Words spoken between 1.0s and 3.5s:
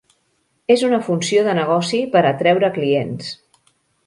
funció de negoci per atreure clients.